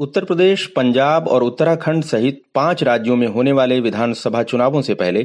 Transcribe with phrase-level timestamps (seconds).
[0.00, 5.22] उत्तर प्रदेश, पंजाब और उत्तराखंड सहित पाँच राज्यों में होने वाले विधानसभा चुनावों से पहले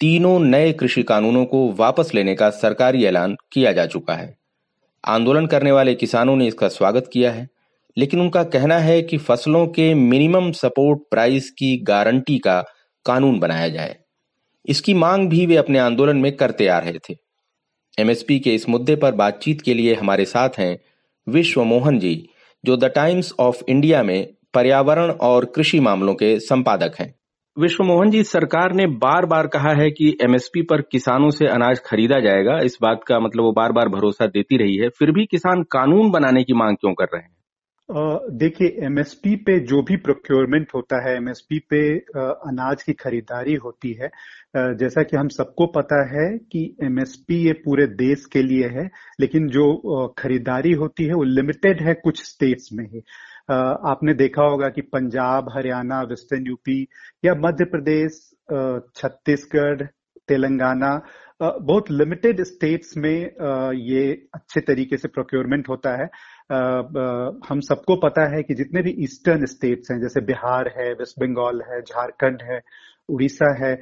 [0.00, 4.36] तीनों नए कृषि कानूनों को वापस लेने का सरकारी ऐलान किया जा चुका है।
[5.04, 7.48] आंदोलन करने वाले किसानों ने इसका स्वागत किया है,
[7.96, 12.60] लेकिन उनका कहना है कि फ़सलों के मिनिमम सपोर्ट प्राइस की गारंटी का
[13.06, 13.96] कानून बनाया जाए।
[14.68, 17.14] इसकी मांग भी वे अपने आंदोलन में करते आ रहे थे।
[17.98, 20.78] एमएसपी के इस मुद्दे पर बातचीत के लिए हमारे साथ हैं
[21.26, 22.28] विश्व मोहन जी
[22.64, 27.14] जो द टाइम्स ऑफ़ इंडिया में पर्यावरण और कृषि मामलों के संपादक हैं।
[27.58, 31.80] विश्व मोहन जी, सरकार ने बार बार कहा है कि एमएसपी पर किसानों से अनाज
[31.86, 35.26] खरीदा जाएगा। इस बात का मतलब वो बार बार भरोसा देती रही है। फिर भी
[35.26, 37.31] किसान कानून बनाने की मांग क्यों कर रहे हैं?
[37.92, 41.80] देखिए एमएसपी पे जो भी प्रोक्योरमेंट होता है एमएसपी पे
[42.18, 44.08] अनाज की खरीदारी होती है।
[44.78, 48.88] जैसा कि हम सबको पता है कि एमएसपी ये पूरे देश के लिए है,
[49.20, 53.02] लेकिन जो खरीदारी होती है वो लिमिटेड है कुछ स्टेट्स में ही।
[53.50, 56.86] आपने देखा होगा कि पंजाब, हरियाणा वेस्टर्न यूपी
[57.24, 58.22] या मध्य प्रदेश
[58.96, 59.86] छत्तीसगढ़,
[60.28, 61.00] तेलंगाना
[61.42, 63.14] बहुत लिमिटेड स्टेट्स में
[63.76, 64.02] ये
[64.34, 66.08] अच्छे तरीके से प्रोक्योरमेंट होता है।
[66.50, 71.62] हम सबको पता है कि जितने भी ईस्टर्न स्टेट्स हैं, जैसे बिहार है, वेस्ट बंगाल
[71.70, 72.60] है, झारखंड है,
[73.08, 73.74] उड़ीसा है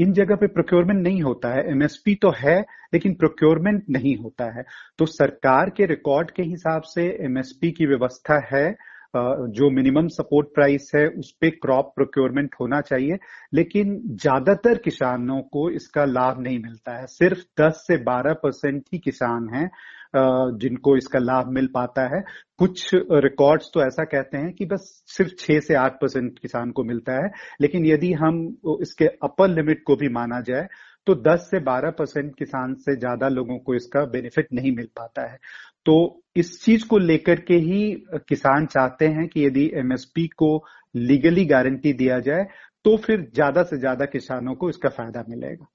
[0.00, 2.60] इन जगह पे प्रोक्योरमेंट नहीं होता है। एमएसपी तो है,
[2.94, 4.64] लेकिन प्रोक्योरमेंट नहीं होता है।
[4.98, 8.70] तो सरकार के रिकॉर्ड के हिसाब से एमएसपी की व्यवस्था है।
[9.16, 13.18] जो मिनिमम सपोर्ट प्राइस है, उस पर क्रॉप प्रोक्योरमेंट होना चाहिए।
[13.54, 18.98] लेकिन ज़्यादातर किसानों को इसका लाभ नहीं मिलता है। सिर्फ़ 10 से 12 परसेंट ही
[18.98, 19.70] किसान हैं।
[20.14, 22.22] जिनको इसका लाभ मिल पाता है।
[22.58, 26.84] कुछ रिकॉर्ड्स तो ऐसा कहते हैं कि बस सिर्फ़ छह से आठ परसेंट किसान को
[26.84, 28.46] मिलता है, लेकिन यदि हम
[28.82, 30.66] इसके अपर लिमिट को भी माना जाए
[31.06, 35.30] तो 10 से 12 परसेंट किसान से ज़्यादा लोगों को इसका बेनिफिट नहीं मिल पाता
[35.30, 35.38] है।
[35.86, 37.82] तो इस चीज़ को लेकर के ही
[38.28, 40.56] किसान चाहते हैं कि यदि एमएसपी को
[40.94, 42.46] लीगली गारंटी दिया जाए
[42.84, 45.66] तो फिर ज़्यादा से ज़्यादा किसानों को इसका फ़ायदा मिलेगा।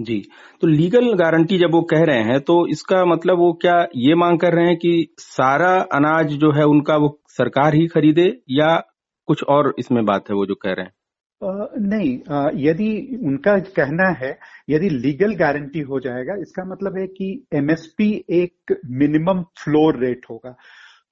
[0.00, 0.22] जी।
[0.60, 4.38] तो लीगल गारंटी जब वो कह रहे हैं तो इसका मतलब वो क्या ये मांग
[4.38, 8.76] कर रहे हैं कि सारा अनाज जो है उनका वो सरकार ही खरीदे या
[9.28, 10.92] कुछ और इसमें बात है वो जो कह रहे हैं?
[11.88, 12.18] नहीं
[12.64, 14.38] यदि उनका कहना है,
[14.70, 20.56] यदि लीगल गारंटी हो जाएगा, इसका मतलब है कि एमएसपी एक मिनिमम फ्लोर रेट होगा।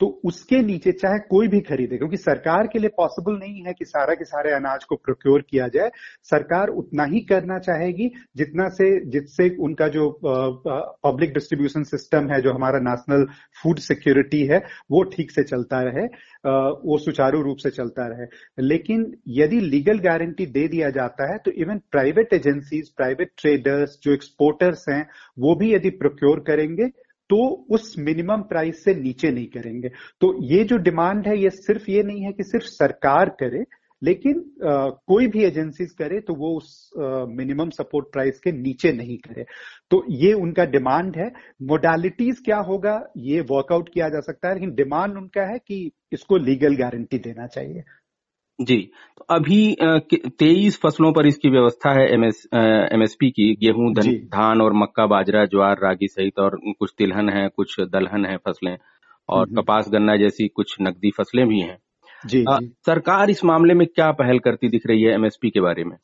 [0.01, 3.85] तो उसके नीचे चाहे कोई भी खरीदे, क्योंकि सरकार के लिए पॉसिबल नहीं है कि
[3.85, 5.91] सारा के सारे अनाज को प्रोक्योर किया जाए।
[6.25, 12.53] सरकार उतना ही करना चाहेगी जितना से, जिससे उनका जो पब्लिक डिस्ट्रीब्यूशन सिस्टम है, जो
[12.53, 13.25] हमारा नेशनल
[13.63, 14.59] फ़ूड सिक्योरिटी है,
[14.91, 16.07] वो ठीक से चलता रहे
[16.47, 18.27] वो सुचारू रूप से चलता रहे।
[18.63, 24.13] लेकिन यदि लीगल गारंटी दे दिया जाता है तो even private agencies private traders जो
[24.13, 25.03] एक्सपोर्टर्स हैं,
[25.39, 26.91] वो भी यदि प्रोक्योर करेंगे
[27.31, 27.39] तो
[27.71, 29.89] उस मिनिमम प्राइस से नीचे नहीं करेंगे।
[30.21, 33.65] तो ये जो डिमांड है ये सिर्फ़ ये नहीं है कि सिर्फ़ सरकार करे
[34.03, 36.91] लेकिन आ, कोई भी एजेंसीज करे तो वो उस
[37.31, 39.45] मिनिमम सपोर्ट प्राइस के नीचे नहीं करे।
[39.91, 41.31] तो ये उनका डिमांड है।
[41.63, 46.37] मोडालिटीज क्या होगा ये वर्कआउट किया जा सकता है लेकिन डिमांड उनका है कि इसको
[46.39, 47.83] लीगल गारंटी देना चाहिए।
[48.61, 49.77] जी तो अभी
[50.39, 52.47] तेईस फ़सलों पर इसकी व्यवस्था है एमएस
[52.93, 53.93] एमएसपी की गेहूँ
[54.29, 58.79] धान और मक्का बाजरा ज्वार रागी सहित और कुछ तिलहन है कुछ दलहन है फ़सलें
[59.29, 61.79] और कपास गन्ना जैसी कुछ नकदी फ़सलें भी हैं।
[62.27, 65.61] जी, आ, जी। सरकार इस मामले में क्या पहल करती दिख रही है एमएसपी के
[65.61, 65.97] बारे में?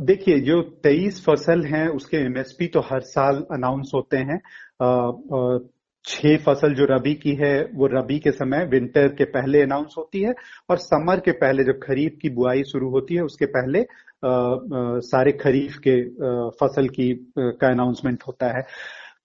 [0.00, 4.40] देखिए जो तेईस फ़सल हैं उसके एमएसपी तो हर साल अनाउंस होते हैं।
[6.06, 10.22] छह फ़सल जो रबी की है वो रबी के समय विंटर के पहले अनाउंस होती
[10.22, 10.34] है
[10.70, 14.98] और समर के पहले जब खरीफ की बुआई शुरू होती है उसके पहले आ, आ,
[15.00, 18.62] सारे खरीफ के आ, फ़सल की आ, का अनाउंसमेंट होता है।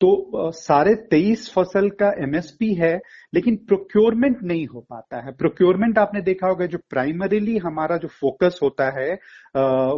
[0.01, 2.93] तो सारे तेईस फ़सल का एमएसपी है
[3.33, 8.59] लेकिन प्रोक्योरमेंट नहीं हो पाता है। प्रोक्योरमेंट आपने देखा होगा जो प्राइमरीली हमारा जो फोकस
[8.63, 9.11] होता है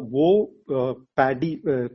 [0.08, 0.32] वो
[1.18, 1.54] पैडी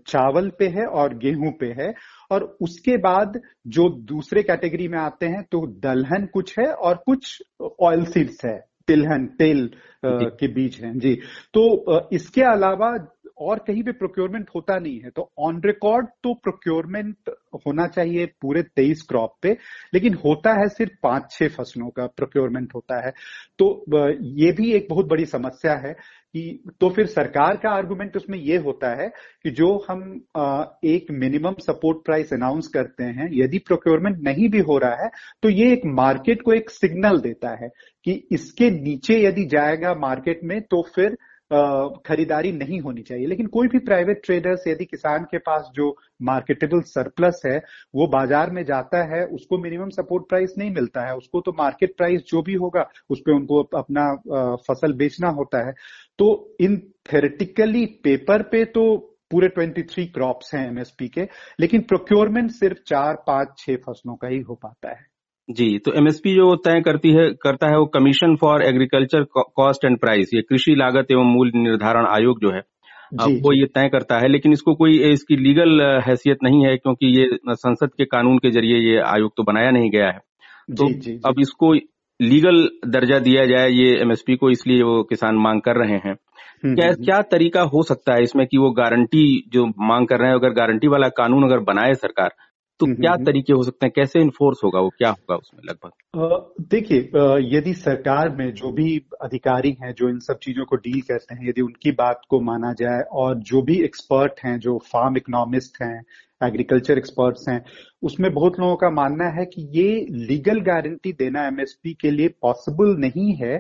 [0.08, 1.92] चावल पे है और गेहूँ पे है।
[2.30, 7.42] और उसके बाद जो दूसरे कैटेगरी में आते हैं तो दलहन कुछ है और कुछ
[7.82, 9.68] ऑयल सीड्स है। तिलहन तेल
[10.04, 11.14] के बीज हैं जी।
[11.54, 12.90] तो इसके अलावा
[13.38, 17.30] और कहीं भी प्रोक्योरमेंट होता नहीं है तो ऑन रिकॉर्ड तो प्रोक्योरमेंट
[17.66, 19.56] होना चाहिए पूरे तेईस क्रॉप पे,
[19.94, 23.12] लेकिन होता है सिर्फ़ पाँच छह फ़सलों का प्रोक्योरमेंट होता है।
[23.58, 23.84] तो
[24.38, 28.56] ये भी एक बहुत बड़ी समस्या है कि तो फिर सरकार का आर्गुमेंट उसमें ये
[28.58, 29.08] होता है
[29.44, 30.02] कि जो हम
[30.86, 35.10] एक मिनिमम सपोर्ट प्राइस अनाउंस करते हैं, यदि प्रोक्योरमेंट नहीं भी हो रहा है
[35.42, 37.68] तो ये एक मार्केट को एक सिग्नल देता है
[38.06, 41.16] कि इसके नीचे यदि जाएगा मार्केट में तो फिर
[41.50, 46.80] खरीदारी नहीं होनी चाहिए। लेकिन कोई भी प्राइवेट ट्रेडर्स यदि किसान के पास जो मार्केटेबल
[46.82, 47.58] सरप्लस है,
[47.94, 51.96] वो बाज़ार में जाता है, उसको मिनिमम सपोर्ट प्राइस नहीं मिलता है। उसको तो मार्केट
[51.96, 54.14] प्राइस जो भी होगा, उस पर उनको अपना
[54.68, 55.74] फ़सल बेचना होता है।
[56.18, 56.76] तो इन
[57.12, 58.96] थेरेटिकली पेपर पे तो
[59.30, 61.28] पूरे 23 क्रॉप्स हैं एमएसपी के,
[61.60, 65.15] लेकिन प्रोक्योरमेंट सिर्फ़ चार, पाँच, छह फ़सलों का ही हो पाता है।
[65.48, 69.98] जी तो एमएसपी जो तय करती है करता है वो commission for agriculture cost and
[69.98, 72.62] price ये कृषि लागत एवं मूल्य निर्धारण आयोग जो है।
[73.14, 77.06] जी, वो ये तय करता है लेकिन इसको कोई इसकी लीगल हैसियत नहीं है क्योंकि
[77.18, 80.18] ये संसद के कानून के ज़रिए ये आयोग तो बनाया नहीं गया है।
[80.70, 81.20] तो जी, जी.
[81.26, 81.72] अब इसको
[82.20, 86.74] लीगल दर्जा दिया जाए ये एमएसपी को इसलिए वो किसान मांग कर रहे हैं। हम्म,
[86.74, 90.28] क्या हम्म, क्या तरीका हो सकता है इसमें कि वो गारंटी जो मांग कर रहे
[90.28, 92.34] हैं अगर गारंटी वाला कानून अगर बनाए सरकार
[92.80, 93.92] तो क्या तरीके हो सकते हैं?
[93.96, 94.88] कैसे इन्फोर्स होगा वो?
[94.98, 95.90] क्या होगा उसमें लगभग?
[96.70, 96.98] देखिए
[97.56, 101.48] यदि सरकार में जो भी अधिकारी हैं जो इन सब चीज़ों को डील करते हैं
[101.48, 106.00] यदि उनकी बात को माना जाए और जो भी एक्सपर्ट हैं जो फार्म इकोनॉमिस्ट हैं
[106.40, 107.64] एग्रीकल्चर एक्सपर्ट्स हैं
[108.02, 112.96] उसमें बहुत लोगों का मानना है कि ये लीगल गारंटी देना एमएसपी के लिए पॉसिबल
[112.98, 113.56] नहीं है।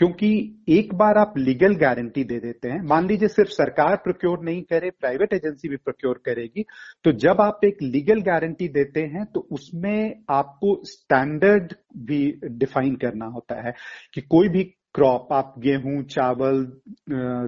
[0.00, 0.28] क्योंकि
[0.68, 4.90] एक बार आप लीगल गारंटी दे देते हैं, मान लीजिए सिर्फ़ सरकार प्रोक्योर नहीं करे
[4.90, 6.64] प्राइवेट एजेंसी भी प्रोक्योर करेगी
[7.04, 13.26] तो जब आप एक लीगल गारंटी देते हैं तो उसमें आपको स्टैंडर्ड भी डिफाइन करना
[13.26, 13.74] होता है
[14.14, 14.64] कि कोई भी
[14.94, 16.64] क्रॉप, आप गेहूँ, चावल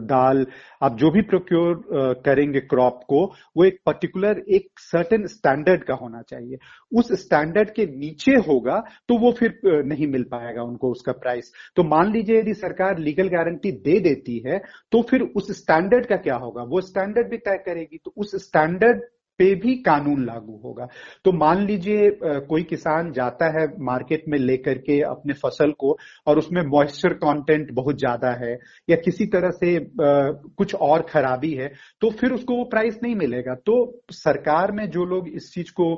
[0.05, 0.45] दाल,
[0.83, 1.83] आप जो भी प्रोक्योर
[2.25, 3.25] करेंगे क्रॉप को,
[3.57, 6.59] वो एक पर्टिकुलर एक सर्टेन स्टैंडर्ड का होना चाहिए।
[6.93, 8.79] उस स्टैंडर्ड के नीचे होगा
[9.09, 13.29] तो वो फिर नहीं मिल पाएगा उनको उसका प्राइस तो मान लीजिए यदि सरकार लीगल
[13.29, 14.59] गारंटी दे देती है
[14.93, 16.63] तो फिर उस स्टैंडर्ड का क्या होगा?
[16.63, 19.03] वो स्टैंडर्ड भी तय करेगी तो उस स्टैंडर्ड
[19.43, 20.89] पे भी कानून लागू होगा।
[21.25, 22.11] तो मान लीजिए
[22.49, 25.97] कोई किसान जाता है मार्केट में लेकर के अपने फ़सल को
[26.27, 28.53] और उसमें मॉइस्चर कंटेंट बहुत ज़्यादा है
[28.89, 31.71] या किसी तरह से कुछ और खराबी है
[32.03, 33.75] तो फिर उसको वो प्राइस नहीं मिलेगा। तो
[34.13, 35.95] सरकार में जो लोग इस चीज़ को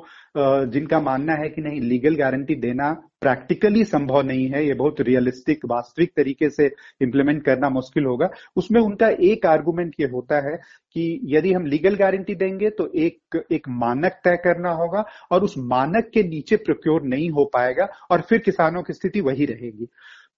[0.67, 2.91] जिनका मानना है कि नहीं लीगल गारंटी देना
[3.21, 6.65] प्रैक्टिकली संभव नहीं है, ये बहुत रियलिस्टिक वास्तविक तरीके से
[7.01, 10.57] इंप्लीमेंट करना मुश्किल होगा, उसमें उनका एक आर्गुमेंट ये होता है
[10.95, 15.53] कि यदि हम लीगल गारंटी देंगे तो एक एक मानक तय करना होगा और उस
[15.67, 19.87] मानक के नीचे प्रोक्योर नहीं हो पाएगा और फिर किसानों की स्थिति वही रहेगी।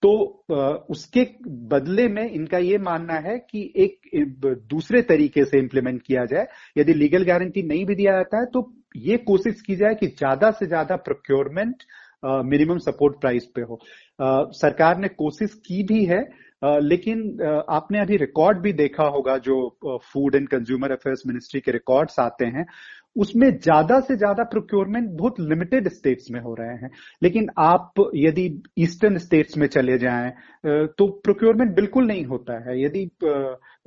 [0.04, 0.10] तो
[0.90, 1.26] उसके
[1.68, 4.02] बदले में इनका ये मानना है कि एक
[4.70, 8.72] दूसरे तरीके से इम्प्लीमेंट किया जाए। यदि लीगल गारंटी नहीं भी दिया जाता है तो
[8.98, 11.84] ये कोशिश की जाए कि ज़्यादा से ज़्यादा प्रोक्योरमेंट
[12.26, 16.22] मिनिमम सपोर्ट प्राइस पे हो। uh, सरकार ने कोशिश की भी है
[16.62, 19.58] लेकिन आपने अभी रिकॉर्ड भी देखा होगा जो
[20.04, 22.66] food and consumer affairs ministry के रिकॉर्ड्स आते हैं,
[23.16, 26.90] उसमें ज़्यादा से ज़्यादा प्रोक्योरमेंट बहुत लिमिटेड स्टेट्स में हो रहे हैं।
[27.22, 28.46] लेकिन आप यदि
[28.80, 30.32] ईस्टर्न स्टेट्स में चले जाएँ
[30.98, 33.10] तो प्रोक्योरमेंट बिल्कुल नहीं होता है। यदि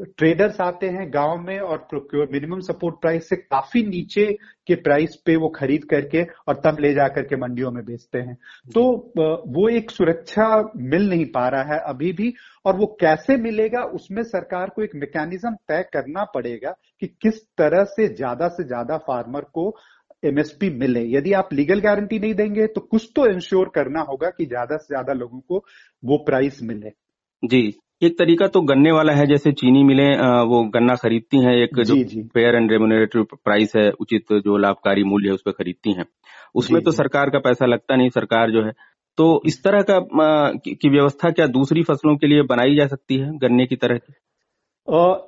[0.08, 4.24] ट्रेडर्स आते हैं गाँव में और प्रोक्योर मिनिमम सपोर्ट प्राइस से काफ़ी नीचे
[4.66, 8.36] के प्राइस पे वो खरीद करके और तब ले जाकर के मंडियों में बेचते हैं।
[8.66, 8.82] तो
[9.48, 12.32] वो एक सुरक्षा मिल नहीं पा रहा है अभी भी
[12.64, 17.84] और वो कैसे मिलेगा उसमें सरकार को एक मैकेनिज्म तय करना पड़ेगा कि किस तरह
[17.86, 19.72] से ज़्यादा से ज़्यादा फार्मर को
[20.24, 24.46] एमएसपी मिले। यदि आप लीगल गारंटी नहीं देंगे तो कुछ तो इंश्योर करना होगा कि
[24.46, 25.64] ज़्यादा से ज़्यादा लोगों को
[26.02, 26.90] वो प्राइस मिले।
[27.42, 27.62] जी।
[28.02, 30.04] एक तरीका तो गन्ने वाला है जैसे चीनी मिले
[30.44, 31.94] वो गन्ना खरीदती हैं एक जो
[32.34, 36.04] फेयर एंड रेमोनेटरी प्राइस है उचित जो लाभकारी मूल्य है उस पर खरीदती हैं।
[36.54, 38.72] उसमें तो सरकार का पैसा लगता नहीं सरकार जो है।
[39.16, 39.98] तो इस तरह का
[40.58, 43.98] की व्यवस्था क्या दूसरी फ़सलों के लिए बनाई जा सकती है गन्ने की तरह?
[43.98, 44.12] की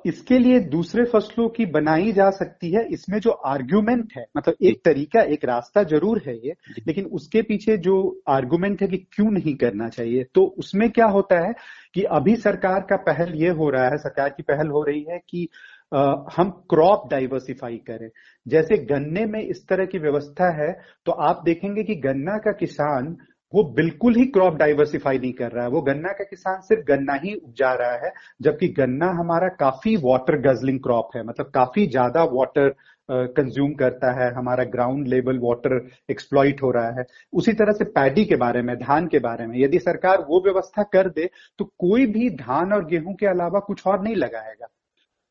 [0.05, 4.81] इसके लिए दूसरे फ़सलों की बनाई जा सकती है। इसमें जो आर्ग्यूमेंट है मतलब एक
[4.85, 7.95] तरीका एक रास्ता ज़रूर है ये लेकिन उसके पीछे जो
[8.29, 11.53] आर्ग्यूमेंट है कि क्यों नहीं करना चाहिए तो उसमें क्या होता है
[11.95, 15.19] कि अभी सरकार का पहल ये हो रहा है सरकार की पहल हो रही है
[15.19, 15.47] कि
[15.91, 18.09] आ, हम क्रॉप डाइवर्सिफाई करें।
[18.45, 20.71] जैसे गन्ने में इस तरह की व्यवस्था है
[21.05, 23.15] तो आप देखेंगे कि गन्ना का किसान
[23.53, 27.13] वो बिल्कुल ही क्रॉप डाइवर्सिफाई नहीं कर रहा है। वो गन्ना का किसान सिर्फ़ गन्ना
[27.23, 32.23] ही उपजा रहा है, जबकि गन्ना हमारा काफ़ी वाटर गजलिंग क्रॉप है मतलब काफ़ी ज़्यादा
[32.31, 32.73] वाटर
[33.09, 35.75] कंज्यूम करता है, हमारा ग्राउंड लेवल वाटर
[36.09, 39.57] एक्सप्लॉइट हो रहा है। उसी तरह से पैडी के बारे में, धान के बारे में,
[39.59, 41.29] यदि सरकार वो व्यवस्था कर दे
[41.59, 44.67] तो कोई भी धान और गेहूँ के अलावा कुछ और नहीं लगाएगा।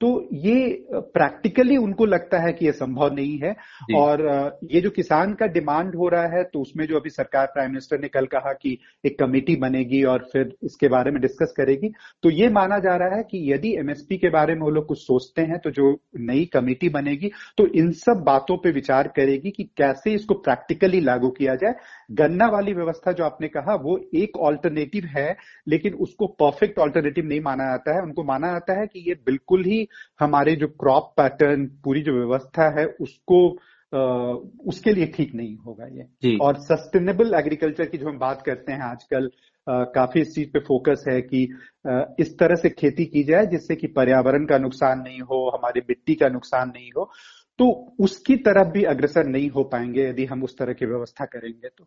[0.03, 3.55] तो ये प्रैक्टिकली उनको लगता है कि ये संभव नहीं है
[3.97, 4.23] और
[4.73, 8.01] ये जो किसान का डिमांड हो रहा है तो उसमें जो अभी सरकार प्राइम मिनिस्टर
[8.01, 11.93] ने कल कहा कि एक कमेटी बनेगी और फिर इसके बारे में डिस्कस करेगी
[12.23, 14.99] तो ये माना जा रहा है कि यदि एमएसपी के बारे में वो लोग कुछ
[14.99, 19.65] सोचते हैं तो जो नई कमेटी बनेगी तो इन सब बातों पर विचार करेगी कि
[19.77, 21.75] कैसे इसको प्रैक्टिकली लागू किया जाए।
[22.13, 25.37] गन्ना वाली व्यवस्था जो आपने कहा वो एक ऑल्टरनेटिव है
[25.69, 29.65] लेकिन उसको परफेक्ट ऑल्टरनेटिव नहीं माना जाता है। उनको माना जाता है कि ये बिल्कुल
[29.65, 29.87] ही
[30.21, 33.59] हमारे जो क्रॉप पैटर्न पूरी जो व्यवस्था है उसको
[33.93, 33.99] आ,
[34.67, 38.81] उसके लिए ठीक नहीं होगा ये। और सस्टेनेबल एग्रीकल्चर की जो हम बात करते हैं
[38.81, 39.31] आजकल
[39.67, 41.49] आ, काफ़ी इस चीज़ पे फोकस है कि
[41.89, 45.81] आ, इस तरह से खेती की जाए जिससे कि पर्यावरण का नुकसान नहीं हो हमारी
[45.81, 47.11] मिट्टी का नुकसान नहीं हो
[47.59, 51.69] तो उसकी तरफ़ भी अग्रसर नहीं हो पाएँगे यदि हम उस तरह की व्यवस्था करेंगे
[51.69, 51.85] तो।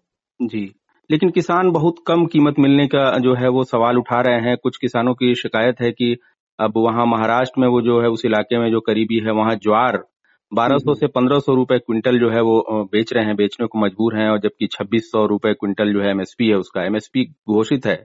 [0.47, 0.75] जी।
[1.12, 4.77] लेकिन किसान बहुत कम कीमत मिलने का जो है वो सवाल उठा रहे हैं। कुछ
[4.77, 6.17] किसानों की शिकायत है कि
[6.59, 10.05] अब वहाँ महाराष्ट्र में वो जो है उस इलाके में जो करीबी है वहाँ ज्वार
[10.53, 14.29] 1200 से 1500 रुपए क्विंटल जो है वो बेच रहे हैं बेचने को मजबूर हैं
[14.29, 18.03] और जबकि 2600 रुपए क्विंटल जो है एमएसपी है उसका। एमएसपी घोषित है।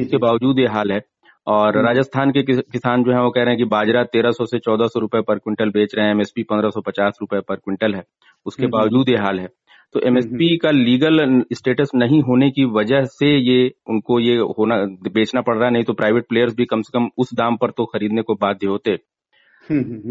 [0.00, 1.00] उसके बावजूद ये हाल है।
[1.46, 4.58] और हम्म। राजस्थान के किसान जो है वो कह रहे हैं कि बाजरा 1300 से
[4.58, 8.02] 1400 रुपए पर क्विंटल बेच रहे हैं एमएसपी 1550 रुपए पर क्विंटल है।
[8.46, 9.48] उसके हम्म, हम्म। बावजूद ये हाल है।
[9.94, 14.76] तो एमएसपी का लीगल स्टेटस नहीं होने की वजह से ये उनको ये होना
[15.12, 17.70] बेचना पड़ रहा है नहीं तो प्राइवेट प्लेयर्स भी कम से कम उस दाम पर
[17.70, 18.98] तो खरीदने को बाध्य होते।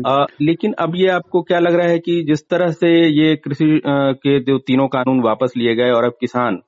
[0.07, 3.81] आ, लेकिन अब ये आपको क्या लग रहा है कि जिस तरह से ये कृषि
[3.87, 6.59] के जो तीनों कानून वापस लिए गए और अब किसान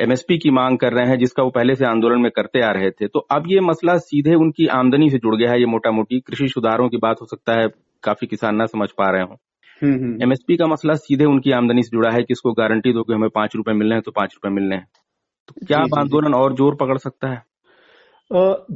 [0.00, 2.90] एमएसपी की मांग कर रहे हैं जिसका वो पहले से आंदोलन में करते आ रहे
[2.90, 6.20] थे तो अब ये मसला सीधे उनकी आमदनी से जुड़ गया है ये मोटा मोटी
[6.20, 7.68] कृषि सुधारों की बात हो सकता है
[8.02, 9.36] काफ़ी किसान ना समझ पा रहे हो।
[9.82, 13.02] एमएसपी हम्म, हम्म। का मसला सीधे उनकी आमदनी से जुड़ा है कि इसको गारंटी दो
[13.02, 14.86] कि हमें पाँच रुपए मिलने हैं तो पाँच रुपए मिलने हैं।
[15.48, 17.42] तो क्या आंदोलन और ज़ोर पकड़ सकता है?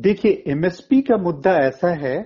[0.01, 2.17] देखिए एमएसपी का मुद्दा ऐसा है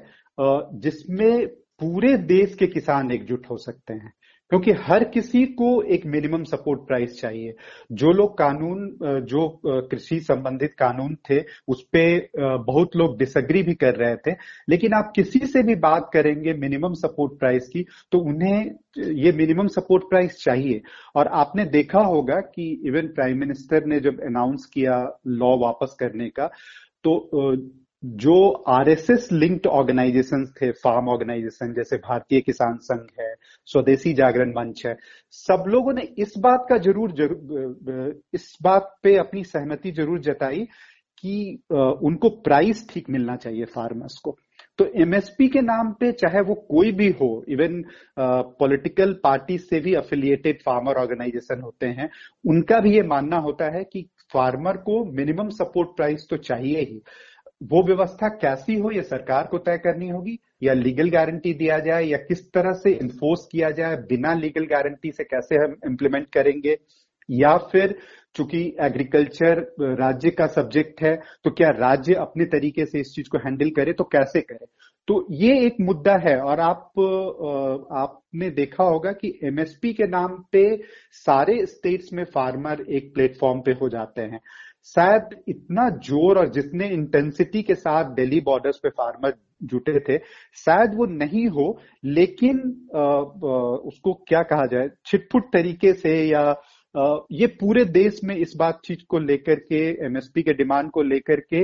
[0.41, 1.47] जिसमें
[1.81, 4.13] पूरे देश के किसान एकजुट हो सकते हैं।
[4.51, 7.55] क्योंकि हर किसी को एक मिनिमम सपोर्ट प्राइस चाहिए।
[7.93, 13.95] जो लोग कानून जो कृषि संबंधित कानून थे, उस पर बहुत लोग डिसग्री भी कर
[13.95, 14.37] रहे थे।
[14.69, 19.67] लेकिन आप किसी से भी बात करेंगे मिनिमम सपोर्ट प्राइस की तो उन्हें, ये मिनिमम
[19.71, 20.81] सपोर्ट प्राइस चाहिए।
[21.17, 26.29] और आपने देखा होगा कि इवन प्राइम मिनिस्टर ने जब अनाउंस किया लॉ वापस करने
[26.31, 26.47] का
[27.05, 27.57] तो
[28.03, 28.35] जो
[28.69, 33.35] आरएसएस लिंक्ड ऑर्गेनाइजेशन थे फार्म ऑर्गेनाइजेशन जैसे भारतीय किसान संघ है
[33.69, 34.97] स्वदेशी जागरण मंच है
[35.35, 40.67] सब लोगों ने इस बात का ज़रूर, ज़रूर इस बात पे अपनी सहमति ज़रूर जताई
[41.19, 44.37] कि उनको प्राइस ठीक मिलना चाहिए फार्मर्स को।
[44.79, 47.83] तो एमएसपी के नाम पे चाहे वो कोई भी हो इवन
[48.19, 52.09] पॉलिटिकल पार्टी से भी अफिलिएटेड फार्मर ऑर्गेनाइजेशन होते हैं
[52.45, 57.01] उनका भी ये मानना होता है कि फार्मर को मिनिमम सपोर्ट प्राइस तो चाहिए ही।
[57.61, 60.39] वो व्यवस्था कैसी हो ये सरकार को तय करनी होगी?
[60.63, 62.05] या लीगल गारंटी दिया जाए?
[62.05, 63.97] या किस तरह से इन्फोर्स किया जाए?
[64.11, 66.77] बिना लीगल गारंटी से कैसे हम इम्प्लीमेंट करेंगे?
[67.29, 67.99] या फिर
[68.37, 69.59] चूँकि एग्रीकल्चर
[70.01, 73.93] राज्य का सब्जेक्ट है तो क्या राज्य अपने तरीके से इस चीज़ को हैंडल करे?
[73.93, 74.67] तो कैसे करे?
[75.09, 76.93] तो ये एक मुद्दा है। और आप
[77.99, 80.65] आपने देखा होगा कि एमएसपी के नाम पे
[81.17, 84.41] सारे स्टेट्स में फार्मर एक प्लेटफॉर्म पे हो जाते हैं।
[84.85, 90.19] शायद इतना ज़ोर और जितने इंटेंसिटी के साथ दिल्ली बॉर्डर्स पे फार्मर जुटे थे
[90.57, 91.67] शायद वो नहीं हो
[92.05, 92.59] लेकिन
[92.95, 96.43] आ, आ, उसको क्या कहा जाए छिटपुट तरीके से या
[96.95, 101.03] आ, ये पूरे देश में इस बात चीज़ को लेकर के एमएसपी के डिमांड को
[101.03, 101.63] लेकर के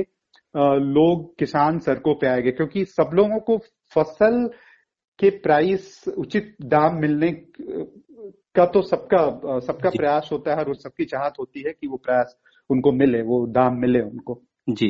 [0.55, 3.57] लोग किसान सड़कों पे आएँगे क्योंकि सब लोगों को
[3.93, 4.49] फ़सल
[5.19, 7.31] के प्राइस उचित दाम मिलने
[8.55, 12.35] का तो सबका सबका प्रयास होता है और सबकी चाहत होती है कि वो प्रयास
[12.69, 14.87] उनको मिले वो दाम मिले उनको। जी।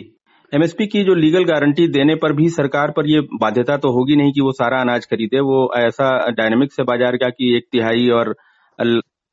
[0.52, 4.32] एमएसपी की जो लीगल गारंटी देने पर भी सरकार पर ये बाध्यता तो होगी नहीं
[4.32, 8.36] कि वो सारा अनाज खरीदे। वो ऐसा डायनेमिक से बाज़ार का कि एक तिहाई और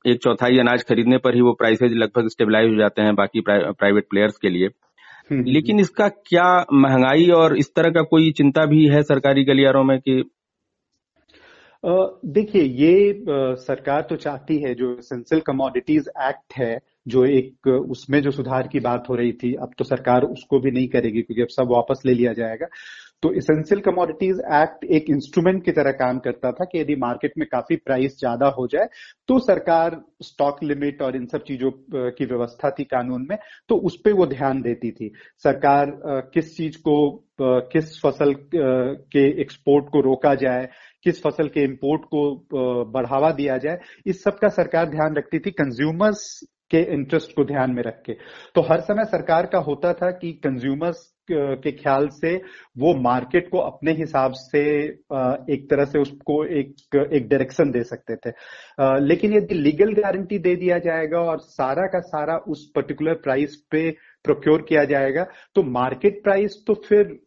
[0.04, 4.06] एक चौथाई अनाज खरीदने पर ही वो प्राइसेज लगभग स्टेबलाइज हो जाते हैं बाकी प्राइवेट
[4.10, 8.30] प्लेयर्स के लिए। हम्म, हम्म, लेकिन हम्म। इसका क्या महँगाई और इस तरह का कोई
[8.32, 10.22] चिंता भी है सरकारी गलियारों में कि
[11.82, 13.24] देखिए ये
[13.58, 16.74] सरकार तो चाहती है जो एसेंशियल कमोडिटीज एक्ट है
[17.06, 20.70] जो एक, उसमें जो सुधार की बात हो रही थी, अब तो सरकार उसको भी
[20.70, 22.66] नहीं करेगी क्योंकि अब सब वापस ले लिया जाएगा।
[23.22, 27.46] तो इसेंशियल कमोडिटीज एक्ट एक इंस्ट्रूमेंट की तरह काम करता था कि यदि मार्केट में
[27.48, 28.88] काफ़ी प्राइस ज़्यादा हो जाए
[29.28, 31.70] तो सरकार स्टॉक लिमिट और इन सब चीज़ों
[32.10, 33.36] की व्यवस्था थी कानून में
[33.68, 35.12] तो उस पर वो ध्यान देती थी।
[35.44, 35.92] सरकार
[36.34, 36.96] किस चीज़ को
[37.42, 40.68] किस फ़सल के एक्सपोर्ट को रोका जाए,
[41.04, 45.50] किस फ़सल के इंपोर्ट को बढ़ावा दिया जाए, इस सब का सरकार ध्यान रखती थी।
[45.52, 46.40] कंज्यूमर्स
[46.72, 48.12] के इंटरेस्ट को ध्यान में रख के।
[48.54, 52.34] तो हर समय सरकार का होता था कि कंज्यूमर्स के ख्याल से
[52.78, 54.62] वो मार्केट को अपने हिसाब से
[55.54, 58.32] एक तरह से उसको एक एक डायरेक्शन दे सकते थे।
[59.00, 63.90] लेकिन यदि लीगल गारंटी दे दिया जाएगा और सारा का सारा उस पर्टिकुलर प्राइस पे
[64.24, 67.18] प्रोक्योर किया जाएगा तो मार्केट प्राइस तो फिर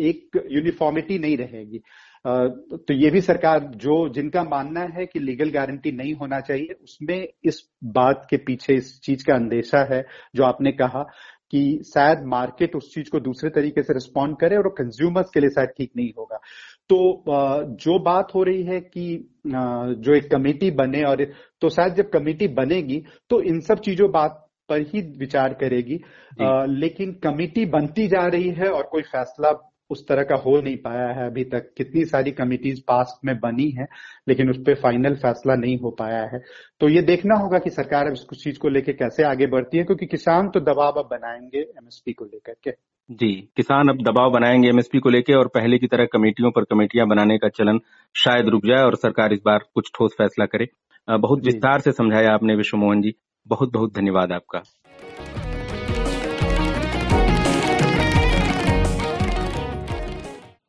[0.00, 1.82] एक यूनिफॉर्मिटी नहीं रहेगी।
[2.24, 7.28] तो ये भी सरकार जो जिनका मानना है कि लीगल गारंटी नहीं होना चाहिए उसमें
[7.44, 10.02] इस बात के पीछे इस चीज़ का अंदेशा है
[10.36, 11.02] जो आपने कहा
[11.52, 15.50] कि शायद मार्केट उस चीज़ को दूसरे तरीके से रिस्पॉन्ड करे और कंज्यूमर्स के लिए
[15.50, 16.36] शायद ठीक नहीं होगा।
[16.90, 17.24] तो
[17.80, 21.24] जो बात हो रही है कि जो एक कमेटी बने और
[21.62, 26.00] तो शायद जब कमेटी बनेगी तो इन सब चीज़ों बात पर ही विचार करेगी।
[26.42, 29.52] आ, लेकिन कमेटी बनती जा रही है और कोई फैसला
[29.90, 33.70] उस तरह का हो नहीं पाया है अभी तक। कितनी सारी कमिटीज पास में बनी
[33.70, 33.86] है
[34.28, 36.38] लेकिन उस पर फाइनल फैसला नहीं हो पाया है।
[36.80, 39.84] तो ये देखना होगा कि सरकार अब इस चीज़ को लेकर कैसे आगे बढ़ती है
[39.84, 42.70] क्योंकि किसान तो दबाव अब बनाएँगे एमएसपी को लेकर के।
[43.10, 47.06] जी किसान अब दबाव बनाएँगे एमएसपी को लेकर और पहले की तरह कमेटियों पर कमेटियाँ
[47.08, 47.78] बनाने का चलन
[48.14, 50.68] शायद रुक जाए और सरकार इस बार कुछ ठोस फैसला करे।
[51.08, 53.14] बहुत विस्तार से समझाया आपने विश्व मोहन जी।
[53.46, 54.62] बहुत बहुत धन्यवाद आपका।